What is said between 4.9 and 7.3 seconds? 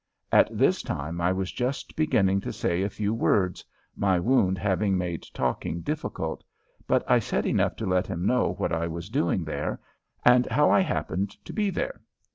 made talking difficult, but I